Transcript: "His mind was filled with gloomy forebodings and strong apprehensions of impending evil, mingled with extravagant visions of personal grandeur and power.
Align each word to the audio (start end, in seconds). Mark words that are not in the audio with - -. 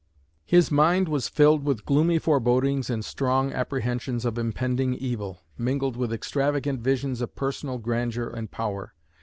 "His 0.47 0.71
mind 0.71 1.07
was 1.07 1.27
filled 1.29 1.63
with 1.63 1.85
gloomy 1.85 2.17
forebodings 2.17 2.89
and 2.89 3.05
strong 3.05 3.51
apprehensions 3.53 4.25
of 4.25 4.39
impending 4.39 4.95
evil, 4.95 5.41
mingled 5.59 5.95
with 5.95 6.11
extravagant 6.11 6.81
visions 6.81 7.21
of 7.21 7.35
personal 7.35 7.77
grandeur 7.77 8.27
and 8.27 8.49
power. 8.49 8.95